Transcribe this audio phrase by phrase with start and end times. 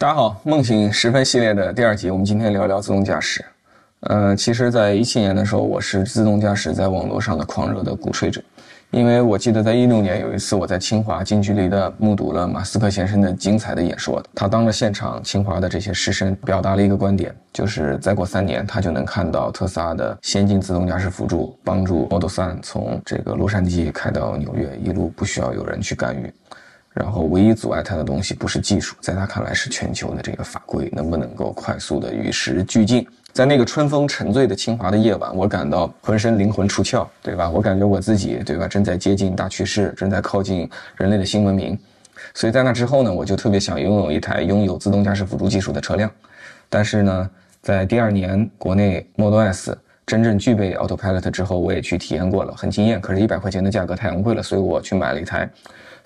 [0.00, 3.44] 大家好，梦醒时分系列的第二集，我们今天聊聊自动驾驶。
[4.02, 8.40] 呃，其实，在一七年的时候，我是自动驾驶在网络上的狂热的鼓吹者，
[8.92, 14.22] 因为我记得在一六年有一次，我在清华近距离的目睹了马斯克先生的精彩的演说。
[14.36, 26.32] 他当着现场清华的这些师生，表达了一个观点，就是再过三年，他就能看到特斯拉的先进自动驾驶辅助，帮助 Model 3从这个洛杉矶开到纽约，一路不需要有人去干预。
[26.98, 33.06] 然后，唯一阻碍他的东西不是技术，在他看来是全球的这个法规能不能够快速的与时俱进。
[33.32, 37.48] 在那个春风沉醉的清华的夜晚，我感到浑身灵魂出窍，对吧？
[37.48, 38.66] 我感觉我自己，对吧？
[38.66, 41.78] 正在接近大趋势，正在靠近人类的新文明。
[42.34, 46.10] 所以在那之后呢，我就特别想拥有一台拥有自动驾驶辅助技术的车辆。
[46.68, 47.30] 但是呢，
[47.62, 53.00] 在第二年国内 Model S 真正具备 Autopilot 之后，我也去体验过了，很惊艳。
[53.00, 55.48] 可是，一百块钱的价格太昂贵了，所以我去买了一台。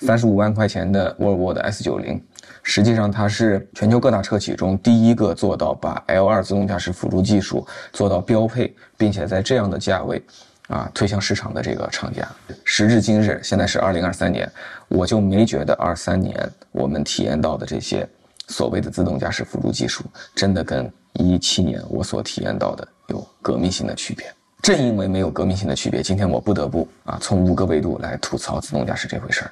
[0.04, 2.20] 三十五万块钱的沃尔沃的 S 九零，
[2.64, 10.20] 实际上它是全球各大车企中第一个做到把 L 二自动驾驶辅助技术做到标配，并且在这样的价位，
[10.66, 12.28] 啊推向市场的这个厂家。
[12.64, 14.50] 时至今日，现在是二零二三年，
[14.88, 16.36] 我就没觉得二三年
[16.72, 18.06] 我们体验到的这些
[18.48, 24.26] 所谓的自动驾驶辅助技术，真的跟一七年我所体验到的有革命性的区别。
[24.60, 29.50] 正因为没有革命性的区别，今天我不得不啊从五个维度来吐槽自动驾驶这回事儿。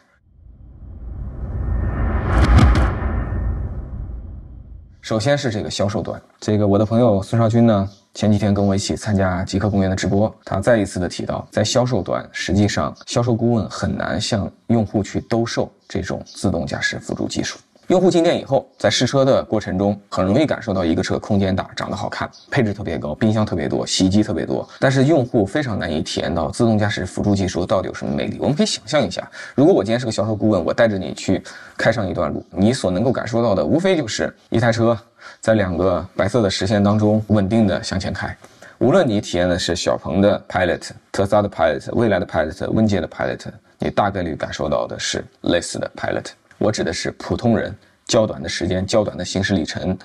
[5.11, 17.59] 首先是这个销售端，这个我的朋友孙少军呢，前几天跟我一起参加极客公园的直播，他再一次的提到，在销售端，实际上销售顾问很难向用户去兜售这种自动驾驶辅助技术。
[17.91, 24.67] 用户进店以后，在试车的过程中，很容易感受到一个车空间大、长得好看、配置特别高、冰箱特别多、洗衣机特别多。
[24.79, 28.39] 但是用户非常难以体验到自动驾驶辅助技术到底有什么魅力。
[28.41, 31.43] 我们可以想象一下，如果我今天是个销售顾问，我带着你去
[31.77, 34.97] 开上一段路，你所能够感受到的，无非就是一台车
[35.41, 38.33] 在两个白色的实线当中稳定的向前开。
[38.79, 43.47] 无论你体验的是小鹏的 Pilot、特斯拉的 Pilot、未来的 Pilot、问界的 Pilot，
[43.81, 46.27] 你大概率感受到的是类似的 Pilot。
[46.59, 47.75] 我指的是普通人
[48.11, 49.97] 较短的时间、较短的行驶里程。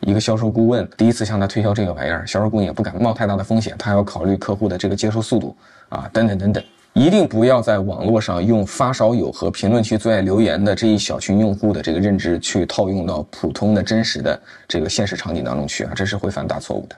[0.00, 5.56] 一个销售顾问第一次向他推销这个玩意儿，销售顾问也不敢冒太大的风险，他要考虑客户的这个接受速度
[5.88, 6.62] 啊，等等等等。
[6.92, 14.38] 一定不要在网络上用发烧友和评论区最爱留言的这一小群用户的这个认知去套用到普通的真实的
[14.68, 16.94] 这个现实场景当中去啊，这是会犯大错误的。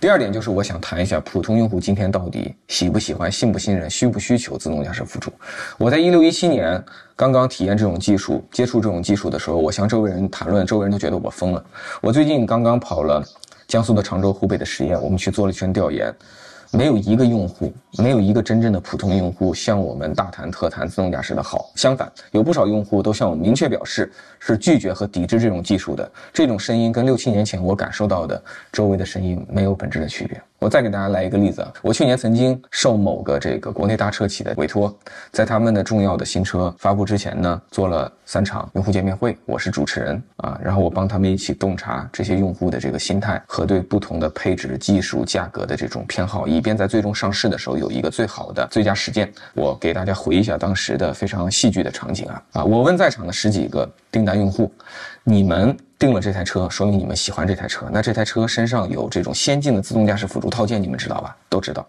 [0.00, 5.30] 第二点就是我想谈一下普通用户今天到底喜不喜欢、信不信任、需不需求自动驾驶辅助。
[5.76, 6.82] 我在一六一七年
[7.14, 11.62] 刚刚体验这种技术、接触这种技术的时候，我向周围人谈论，周围人都觉得我疯了。
[12.00, 13.22] 我最近刚刚跑了
[13.68, 16.10] 江苏的常州、湖北的十堰，我们去做了一圈调研。
[16.72, 21.70] 没有一个用户，没有一个真正的普通用户向我们大谈特谈自动驾驶的好。
[21.74, 26.10] 相反，有不少用户都向我明确表示是拒绝和抵制这种技术的。
[26.32, 30.40] 这种声音跟六七年前我感受到的周围的声音没有本质的区别。
[30.60, 34.94] 我再给大家来一个例子啊，我去年曾经受某个这个国内大车企的委托，
[35.32, 49.32] 在他们的重要的新车发布之前呢，做了三场用户见面会，我是主持人啊，然后我帮他们一起洞察这些用户的这个心态和对不同的配置、技术、价格的这种偏好，以便在最终上市的时候有一个最好的最佳实践。
[49.54, 54.70] 我给大家回忆一下当时的非常戏剧的场景啊啊，我问在场的十几个订单用户，
[55.24, 55.74] 你们。
[56.00, 57.86] 订了这台车，说明你们喜欢这台车。
[57.92, 61.36] 那这台车身上有这种先进的自动驾驶辅助套件，你们知道吧？
[61.50, 61.86] 都知道。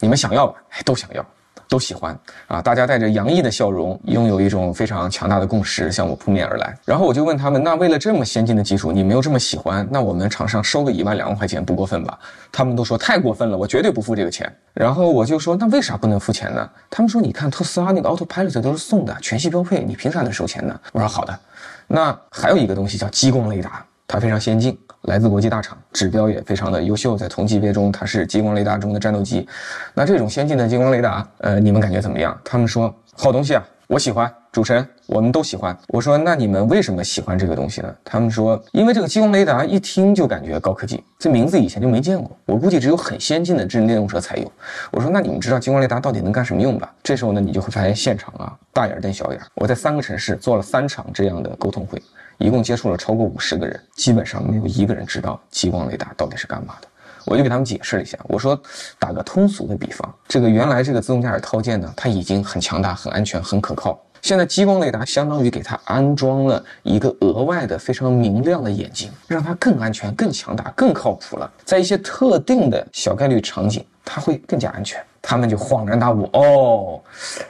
[0.00, 0.54] 你们想要吧？
[0.86, 1.22] 都想要，
[1.68, 2.62] 都喜欢啊！
[2.62, 6.74] 大家带着洋溢的笑容，拥有一种非常强大的共识向我扑面而来。
[6.86, 12.18] 然后我就问他们：那为了这么先进的技术，你们又这么喜欢，那我们厂商收个一万两万块钱不过分吧？
[12.50, 14.50] 他们都说太过分了，我绝对不付这个钱。
[14.72, 16.66] 然后我就说：那为啥不能付钱呢？
[16.88, 20.80] 他们说：你看特斯拉那个 Autopilot 都是送的，全系标配，你凭啥能收钱呢？
[20.92, 21.38] 我说：好的。
[21.86, 29.46] 那还有一个东西叫激光雷达，它非常先进，来自国际大厂，指标也非常的优秀，在同级别中它是激光雷达中的战斗机。
[29.94, 32.36] 那这种先进的激光雷达，呃，你们感觉怎么样？
[32.44, 34.32] 他们说好东西啊，我喜欢。
[34.50, 35.76] 主持人，我们都喜欢。
[35.88, 37.94] 我说那你们为什么喜欢这个东西呢？
[38.02, 44.50] 他们说因为这个激光雷达一听就感觉高科技，这名字以前就没见过，我估计只有很先进的智能电动车才有。
[44.90, 46.92] 我说那你们知道激光雷达到底能干什么用吧？
[47.02, 49.40] 这时候呢，你就会发现现场啊大眼瞪小眼。
[49.54, 52.02] 我在三个城市做了三场这样的沟通会。
[52.38, 56.88] 一共接触了超过五十个人，基本上没有一个人知道激光雷达到底是干嘛的。
[57.26, 58.58] 我就给他们解释了一下，我说，
[58.98, 64.00] 打个通俗的比方，这个原来这个自动驾驶套件呢，它已经很强大、很安全、很可靠。
[64.22, 71.48] 现在激光雷达相当于给它安装了一个额外的、非常明亮的眼睛，让它更安全、更强大、更靠谱了。
[71.64, 75.00] 在一些特定的小概率场景，它会更加安全。
[75.22, 77.00] 他们就恍然大悟，哦，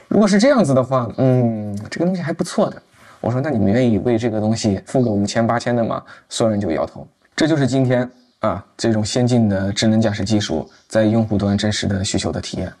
[0.07, 2.81] 如果是这样子的话，嗯，这个东西还不错的。
[3.21, 6.03] 我说，那你们愿意为这个东西付个五千八千的吗？
[6.27, 7.07] 所有人就摇头。
[7.35, 12.71] 这就是今天啊，这种先进的智能驾驶技术在用户端真实的需求的体验。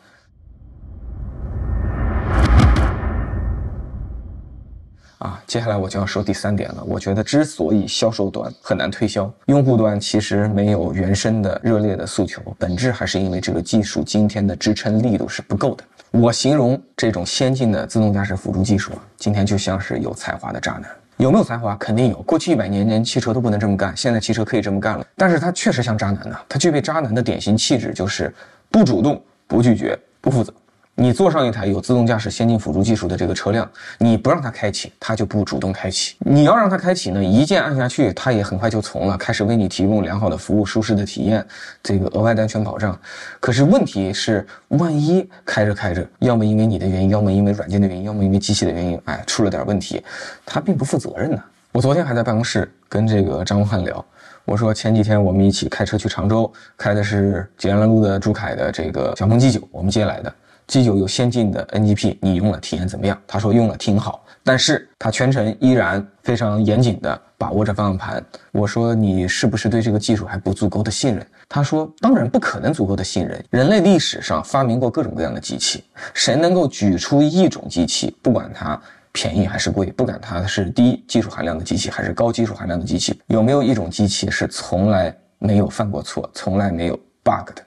[5.17, 6.83] 啊，接下来我就要说第三点了。
[6.83, 15.83] 我觉得之所以销售端很难推销，用户端其实没有原生的热烈的诉求，本质还是因为这个技术今天的支撑力度是不够的。
[16.11, 20.87] 我形容这种先进的自动驾驶辅助技术啊，今天就像是有才华的渣男。
[21.17, 21.75] 有没有才华？
[21.77, 22.21] 肯定有。
[22.21, 25.05] 过去一百年连汽车都不能这么干，现在汽车可以这么干了。
[25.15, 28.31] 但是他确实像渣男呢，他具备渣男的典型气质，就是
[28.69, 30.53] 不主动、不拒绝、不负责。
[30.99, 36.15] 你坐上一台有自动驾驶先进辅助技术的这个车辆，你不让它开启，它就不主动开启。
[36.17, 41.45] 你要让它开启呢，一键按下去，它也很快就从了，开始为你提供良好的服务、舒适的体验，
[41.83, 42.99] 这个额外的安全保障。
[43.39, 50.03] 可是问题是，万一开着开着，要么因为你的原因，要么因为软件的原因，要么因为机器的原因，哎，出了点问题，
[50.47, 51.39] 它并不负责任呢。
[51.73, 54.03] 我昨天还在办公室跟这个张文翰聊，
[54.45, 60.33] 我说前几天我们一起开车去常州，开的是济南路的朱凯的这个小鹏 G 九，我们接来的。
[60.67, 63.17] G 九有先进的 NGP，你用了体验怎么样？
[63.25, 68.23] 他说用了挺好，但是他全程依然非常严谨的把握着方向盘。
[68.51, 71.25] 我说你是不是对这个技术还不足够的信任？
[71.47, 73.41] 他说当然不可能足够的信任。
[73.49, 78.77] 人类历史上发明过各种各样的机器，谁能够举出一种机器，不管它
[79.13, 87.63] 便宜还是贵，不管它是低技术含量的机器还是高技术含量的机器，有没有一种机器是从来没有犯过错，从来没有 bug 的？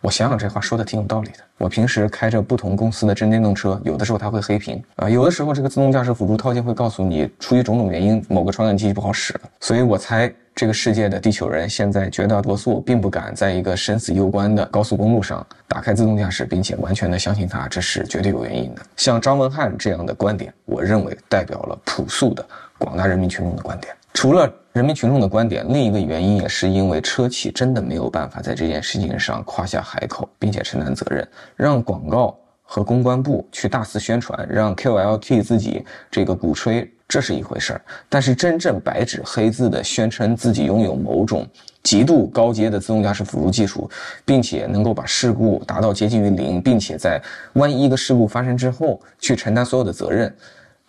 [0.00, 1.38] 我想想，这话说的挺有道理的。
[1.58, 9.40] 我平时开着不同公司的真电动车，有的时候它会黑屏啊，有的时候这个自动驾驶辅助套件会告诉你，出于种种原因，某个传感器不好使了。
[9.60, 18.82] 所以我猜，这个世界的地球人现在绝大多数并不敢在一个生死攸关的高速公路上打开自动驾驶，并且完全的相信它，这是绝对有原因的。
[18.96, 22.46] 像张文翰这样的观点，我认为代表了朴素的
[22.78, 23.94] 广大人民群众的观点。
[24.12, 31.26] 除了人民群众的观点，另一个原因也是因为车企真的没有办法在这件事情上夸下海口，并且承担责任，
[31.56, 37.80] 让广告和公关部去大肆宣传，让 QLT 自己这个鼓吹，这是一回事儿。
[38.10, 41.46] 但是真正白纸黑字的宣称自己拥有某种
[41.82, 43.90] 极度高阶的自动驾驶辅助技术，
[44.26, 47.18] 并且能够把事故达到接近于零，并且在
[47.54, 50.36] 万一一个事故发生之后去承担所有的责任，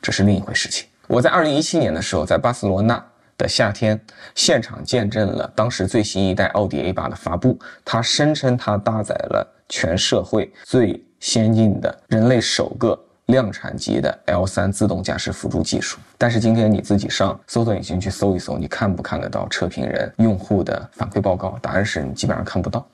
[0.02, 0.86] 这是另一回事情。
[1.08, 3.02] 我在二零一七年的时候在巴塞罗那。
[3.38, 4.00] 的夏天，
[4.34, 7.58] 现场见证了当时最新一代奥迪 A 八的发布。
[7.86, 16.00] 它声称它搭载了全社会最先进的人类首个量产级的 L 三自动驾驶辅助技术。
[16.18, 21.60] 但是今天你自己上搜索引擎去搜一搜，你看不看得到车评人、用户的反馈报告？
[21.62, 22.88] 答案是你基本上看不到，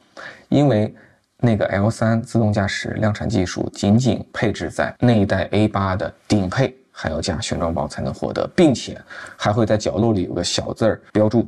[0.49, 0.93] 因为
[1.37, 6.75] 那个 L 三自动驾驶量产技术仅仅配置在那一代 A 八的顶配。
[6.95, 8.97] 还要加旋装包才能获得，并且
[9.35, 11.45] 还会在角落里有个小字儿标注。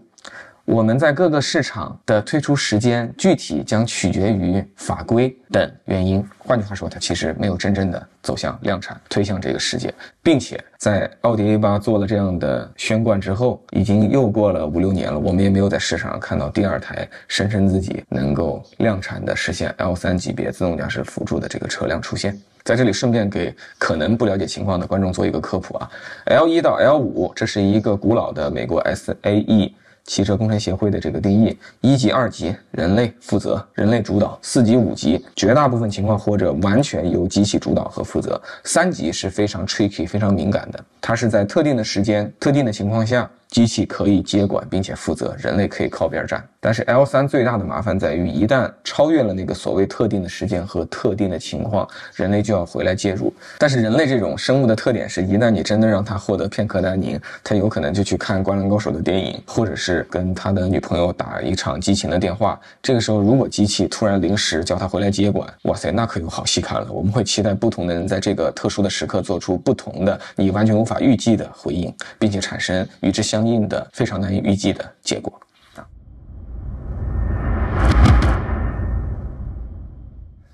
[0.65, 6.27] 我们在各个市场的推出时间具体将取决于法规等原因。
[6.39, 22.35] 换句话说，它其实没有真正的走向量产，推向这个世界，并且在奥迪 A8 做了这样的宣贯之后，已经又过了五六年了，我们也没有在市场上看到第二台声称自己能够量产的实现 L3 级别自动驾驶辅助的这个车辆出现。
[22.63, 25.88] 在这里顺便给可能不了解情况的观众做一个科普啊
[26.25, 29.72] ，L1 到 L5 这是一个古老的美国 SAE。
[30.05, 43.29] 汽车工程协会的这个定义：一级、二级人类负责，人类主导；四级、五级绝大部分情况或者完全由机器主导和负责；三级是非常 tricky、非常敏感的，它是在特定的时间、特定的情况下。
[43.49, 46.43] 机器可以接管并且负责，人类可以靠边站。
[46.59, 53.31] 但是 L 三最大的麻烦在于，一旦超越了那个所谓特定的时间和特定的情况，人类就要回来介入。
[53.59, 62.59] 但是人类这种生物的特点是，一旦你真的让他获得片刻安宁，他有可能就去看《灌篮高手》的电影，或者是跟他的女朋友打一场激情的电话。
[62.81, 66.91] 这个时候，如果机器突然临时叫他回来接管，哇塞，那可有好戏看了。
[66.91, 73.35] 我们会期待不同的人在这个特殊的时刻做出不同的、你完全无法预计的回应，并且产生与之相。
[73.36, 75.34] 相应的非常难以预计的结果！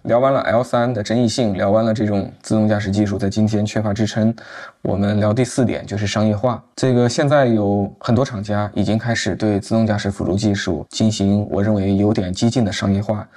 [0.02, 4.36] 聊完了 L 三的争议性，聊完了这种自动驾驶技术在今天缺乏支撑，
[4.82, 6.64] 我们聊第四点就是商业化。
[6.76, 13.28] 这个现在有很多厂家已经开始对自动驾驶辅助技术进行，我认为有点激进的商业化。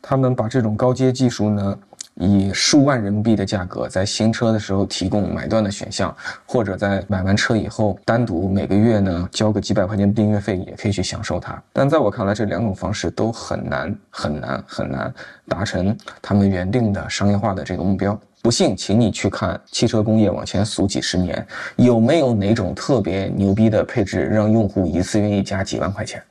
[0.00, 1.76] 他们把这种高阶技术呢。
[2.14, 6.14] 以数万人民币的价格在新车的时候提供买断的选项，
[6.46, 11.60] 或者在买完车以后单独每个月呢交个几百块钱订阅费，也可以去享受它。
[11.72, 15.12] 但在我看来，这两种方式都很难很难很难
[15.48, 18.18] 达成他们原定的商业化的这个目标。
[18.42, 26.22] 不信，请你去看汽车工业往前数几十年，有没有哪种特别牛逼的配置让用户一次愿意加几万块钱？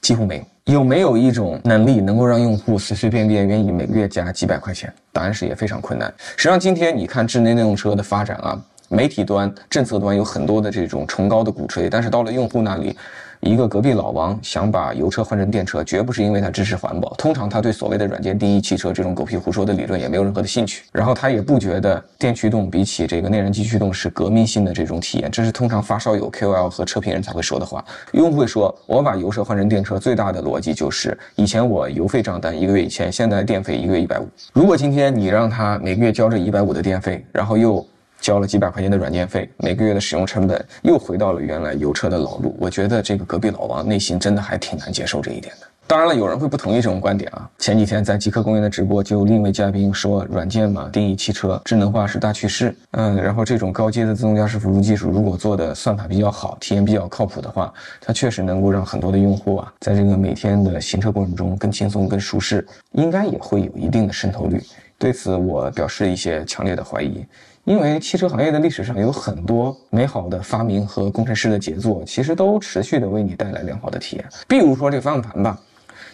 [0.00, 0.44] 几乎没有。
[0.68, 4.92] 有没有一种能力能够让用户随随便便愿意每个月加几百块钱？
[5.14, 6.12] 答案是也非常困难。
[6.36, 8.60] 实际上，今天你看智能电动车的发展啊，
[8.90, 12.94] 媒体端、政策端有很多的这种崇高的鼓吹，但是到了用户那里。
[13.40, 17.14] 一个隔壁老王想把油车换成电车，绝不是因为他支持环保。
[17.14, 20.84] 通常他对所谓的软件定义汽车这种狗屁胡说的理论也没有任何的兴趣。
[20.92, 25.30] 然后他也不觉得电驱动比起这个内燃机驱动是革命性的这种体验。
[25.30, 27.84] 这是通常发烧友、KOL 和车评人才会说的话。
[28.12, 34.28] 用户会说：“我把油车换成电车，最大的逻辑就是以前我油费账单一个月一千，现在电费一个月一百五。
[34.52, 37.86] 如果今天你让他每个月交这一百五的电费，然后又……
[38.20, 42.56] 交了几百块钱的软件费，每个月的使用成本又回到了原来油车的老路。
[42.58, 45.66] 我觉得这个隔壁老王内心真的还挺难接受这一点的。
[45.86, 47.48] 当然了，有人会不同意这种观点啊。
[47.58, 52.76] 前几天在极客公园的直播，就另一位嘉宾说，软件嘛，定义汽车智能化是大趋势。
[52.90, 57.72] 嗯，然后这种高阶的自动驾驶辅助技术，如果做的算法比较好，体验比较靠谱的话，
[58.02, 64.62] 它确实能够让很多的用户啊，在这个每天的行车过程中更轻松、更舒适，应该也会有一定的渗透率。
[64.98, 67.24] 对此，我表示一些强烈的怀疑。
[67.64, 74.24] 因为汽车行业的历史上有很多美好的发明和工程师的杰作，其实都持续的为你带来良好的体验。
[74.48, 75.56] 比如说这个方向盘吧，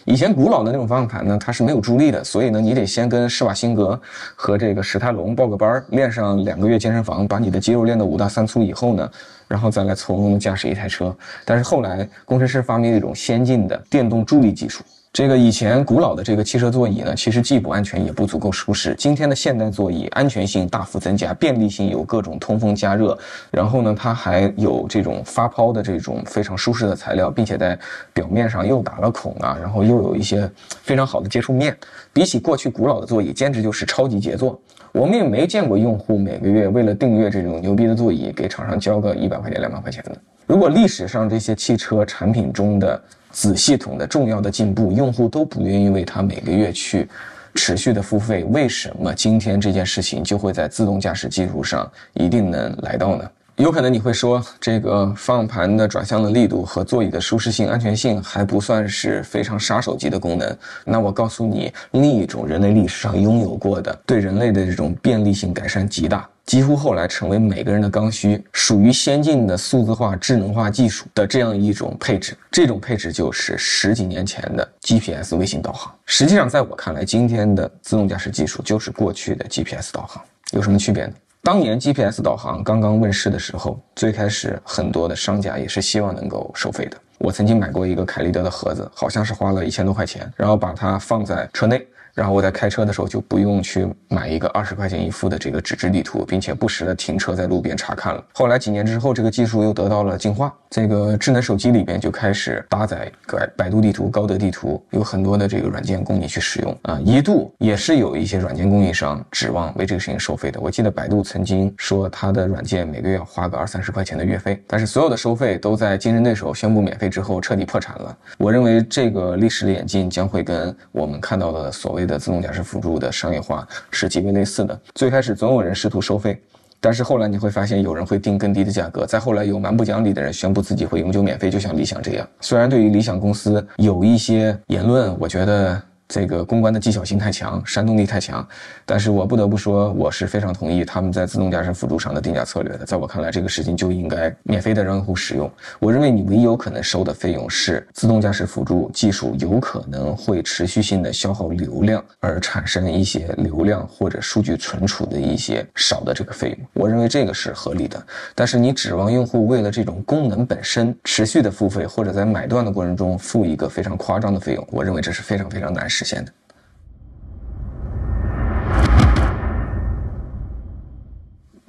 [0.03, 3.99] 以前古老的那种方向盘呢，它是没有助力的，所以呢，你得先跟施瓦辛格
[4.35, 9.09] 和这个史泰龙报个班，练上两个月健身房，把你的肌肉练到五大三粗以后呢，
[9.47, 11.15] 然后再来从容的驾驶一台车。
[11.43, 14.83] 但是后来工程师发明了一种先进的电动助力技术。
[15.15, 18.93] 这个以前古老的这个汽车座椅呢，其实既不安全也不足够舒适。
[18.97, 23.17] 今天的现代座椅安全性大幅增加，便利性有各种通风加热，
[23.49, 27.79] 然后呢，它还有这种发泡的这种非常舒适的材料，并且在
[28.11, 30.51] 表面上又打了孔啊，然后又有一些
[30.83, 31.73] 非常好的接触面。
[32.11, 34.59] 比起过去古老的座椅，简直就是超级杰作。
[34.91, 40.11] 我们也没见过用户每个月为了订阅这种牛逼的座椅，给厂商交个一百块钱、两百块钱的。
[40.45, 43.01] 如果历史上这些汽车产品中的
[43.35, 47.05] 子系统的重要的进步，用户都不愿意为它每个月去
[47.53, 53.29] 持续的付费，为什么今天这件事情就会在自动驾驶技术上一定能来到呢？
[53.57, 60.57] 有可能你会说，这个方向盘的转向的力度和座椅的舒适性、安全性还不算是非常杀手级的功能。
[60.83, 72.35] 那我告诉你，另一种人类历史上拥有过的对人类的这种便利性改善极大，几乎后来成为每个人的刚需，属于先进的数字化、智能化技术的这样一种配置。
[72.51, 75.95] 这种配置就是十几年前的 GPS 卫星导航。
[76.05, 80.21] 实际上，在我看来，今天的自动驾驶技术就是过去的 GPS 导航，
[80.51, 81.13] 有什么区别呢？
[81.45, 86.97] 当年 GPS 导航刚刚问世的时候，最开始很多的商家也是希望能够收费的。
[87.19, 91.85] 我曾经买过一个凯立德的盒子，好像是花了一千多块钱，然后把它放在车内。
[92.15, 98.23] 然后我在开车的时候就不用去买一个二十块钱一副的这个纸质地图，并且不时的停车在路边查看了。
[98.33, 106.97] 后来几年之后，这个技术又得到了进化，这个智能手机里边就开始搭载百百度地图、高德地图，有很多的这个软件供你去使用啊。
[107.03, 110.61] 一度也是有一些软件供应商指望为这个事情收费的。
[110.61, 118.17] 我记得百度曾经说它的软件每个月要花个二三十块钱的月费，但是所有的收费都在竞争对手宣布免费之后彻底破产了。
[118.37, 124.79] 我认为这个历史的演进将会跟我们看到的所谓的自动驾驶辅助的商业化是极为类似的。
[124.93, 126.41] 最开始总有人试图收费，
[126.79, 129.05] 但是后来你会发现有人会定更低的价格。
[129.05, 132.27] 再后来有蛮不讲理的人宣布自己会永久免费，就像理想这样。
[132.41, 135.81] 虽然对于理想公司有一些言论，我觉得。
[136.07, 138.47] 这个公关的技巧性太强，煽动力太强，
[138.85, 142.85] 但是我不得不说，我是非常同意他们在自动驾驶辅助上的定价策略的。
[142.85, 145.51] 在我看来，这个事情就应该免费的让用户使用。
[145.79, 156.67] 我认为你唯有可能收的费用是自动驾驶辅助技术有可能会持续性的消耗流量而产生一些流量或者数据存储的一些少的这个费用。
[156.73, 158.01] 我认为这个是合理的。
[158.35, 165.89] 但是你指望用户为了这种功能本身持续的付费，或者在买断的过程中付一个非常夸张的费用，我认为这是非常非常难。
[165.95, 166.31] 实现的。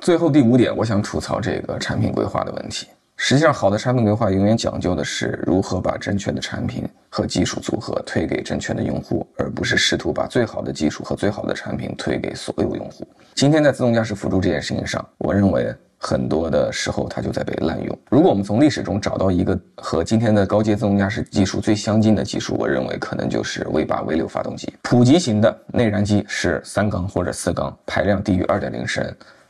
[0.01, 2.89] 最后第五点，我想吐槽这个产品规划的问题。
[3.17, 13.07] 实际上，好的产品规划永远讲究的是如何把正确的产品和技术组合推给正确的用户，而不是试图把最好的技术和最好的产品推给所有用户。
[13.35, 15.75] 今天在自动驾驶辅助这件事情上，我认为。
[16.07, 17.99] 很多的时候它就在被滥用。
[18.09, 24.73] 如果我们从历史中找到一个和今天的高阶自动驾驶技术最相近的技术，我认为可能就是 V 八 V 六发动机。
[24.83, 29.05] 普及型的内燃机是三缸或者四缸，排量低于二点零升。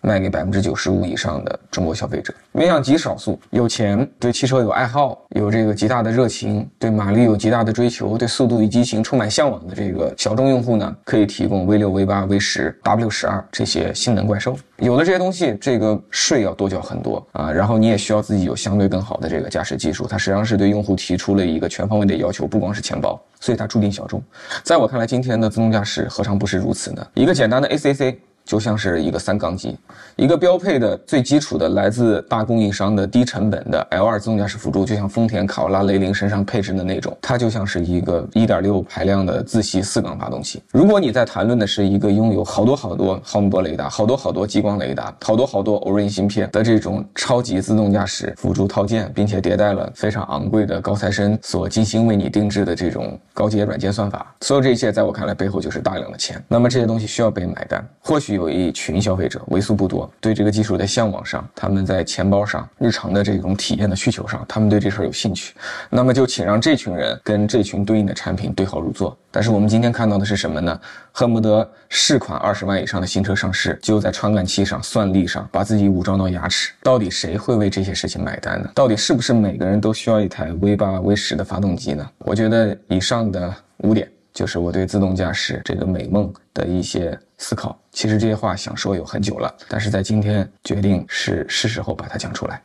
[0.07, 14.57] 卖给百分之九十五以上的中国消费者，面向极少数有钱、对汽车有爱好、有这个极大的热情、对马力有极大的追求、对速度与激情充满向往的这个小众用户呢，可以提供 V 六、V 八、V 十、W 十二这些性能怪兽。
[14.77, 24.23] 有了这些东西，这个税要多交很多啊，然后你也需要自己有相对更好的这个驾驶技术，它实际上是对用户提出了一个全方位的要求，不光是钱包，所以它注定小众。
[24.63, 27.05] 在我看来，今天的自动驾驶何尝不是如此呢？
[27.15, 28.15] 一个简单的 ACC。
[28.47, 29.77] 就像是一个三缸机，
[30.15, 40.63] 一个标配的最基础的来自大供应商的低成本的 L2 自动驾驶辅助，就像丰田卡罗拉、雷凌身上配置的那种，它就像是一个1.6排量的自吸四缸发动机。
[40.71, 56.41] 如果你在谈论的是一个拥有好多好多毫米波雷达、好多好多激光雷达、好多好多 Orin 芯片的这种超级自动驾驶辅助套件，并且迭代了非常昂贵的高材生所精心为你定制的这种高阶软件算法，所有这一切在我看来背后就是大量的钱。
[56.47, 58.36] 那么这些东西需要被买单，或许。
[58.37, 65.55] 有一群消费者为数不多，对这个技术的向往上，他们在钱包上、日常的这种体验的需求上，他们对这事儿有兴趣。
[65.91, 69.17] 那么就请让这群人跟这群对应的产品对号入座。
[69.31, 70.81] 但是我们今天看到的是什么呢？
[71.13, 76.73] 恨不得试款二十万以上的新车上市，就在传感器上、算力上把自己武装到牙齿。
[76.83, 78.71] 到底谁会为这些事情买单呢？
[78.75, 82.09] 到底是不是每个人都需要一台 V 八、V 十的发动机呢？
[82.19, 84.09] 我觉得以上的五点。
[84.37, 87.75] 就是我对自动驾驶这个美梦的一些思考。
[87.91, 92.61] 其实这些话想说有很久了，但是在今天决定是是时候把它讲出来。